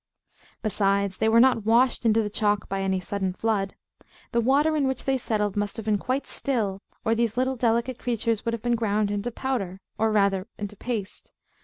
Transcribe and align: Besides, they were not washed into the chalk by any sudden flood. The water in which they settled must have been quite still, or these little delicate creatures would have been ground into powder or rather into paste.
Besides, 0.63 1.17
they 1.17 1.29
were 1.29 1.39
not 1.39 1.63
washed 1.63 2.07
into 2.07 2.23
the 2.23 2.29
chalk 2.31 2.67
by 2.67 2.81
any 2.81 2.99
sudden 2.99 3.33
flood. 3.33 3.75
The 4.31 4.41
water 4.41 4.75
in 4.75 4.87
which 4.87 5.05
they 5.05 5.15
settled 5.15 5.55
must 5.55 5.77
have 5.77 5.85
been 5.85 5.99
quite 5.99 6.25
still, 6.25 6.81
or 7.05 7.13
these 7.13 7.37
little 7.37 7.55
delicate 7.55 7.99
creatures 7.99 8.43
would 8.43 8.53
have 8.55 8.63
been 8.63 8.73
ground 8.73 9.11
into 9.11 9.29
powder 9.29 9.79
or 9.99 10.11
rather 10.11 10.47
into 10.57 10.75
paste. 10.75 11.33